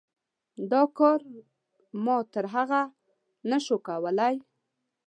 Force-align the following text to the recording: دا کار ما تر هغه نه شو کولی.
دا 0.71 0.81
کار 0.97 1.19
ما 2.03 2.17
تر 2.33 2.45
هغه 2.55 2.81
نه 3.49 3.57
شو 3.65 3.77
کولی. 3.87 4.35